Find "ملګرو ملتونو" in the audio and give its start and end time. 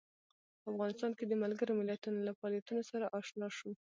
1.43-2.19